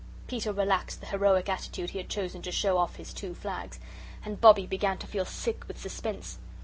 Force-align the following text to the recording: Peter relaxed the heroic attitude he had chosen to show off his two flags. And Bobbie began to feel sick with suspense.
Peter 0.27 0.51
relaxed 0.51 0.99
the 0.99 1.05
heroic 1.05 1.47
attitude 1.47 1.91
he 1.91 1.99
had 1.99 2.09
chosen 2.09 2.41
to 2.41 2.51
show 2.51 2.79
off 2.79 2.95
his 2.95 3.13
two 3.13 3.35
flags. 3.35 3.79
And 4.25 4.41
Bobbie 4.41 4.65
began 4.65 4.97
to 4.97 5.05
feel 5.05 5.25
sick 5.25 5.63
with 5.67 5.79
suspense. 5.79 6.39